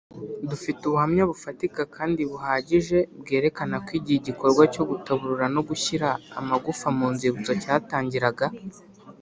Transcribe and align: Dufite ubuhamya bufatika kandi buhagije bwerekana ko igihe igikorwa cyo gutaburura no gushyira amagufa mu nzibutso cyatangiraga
Dufite 0.49 0.81
ubuhamya 0.85 1.23
bufatika 1.31 1.81
kandi 1.95 2.21
buhagije 2.31 2.97
bwerekana 3.19 3.75
ko 3.85 3.89
igihe 3.99 4.17
igikorwa 4.21 4.63
cyo 4.73 4.83
gutaburura 4.89 5.45
no 5.55 5.61
gushyira 5.69 6.07
amagufa 6.39 6.87
mu 6.97 7.07
nzibutso 7.13 7.51
cyatangiraga 7.63 8.45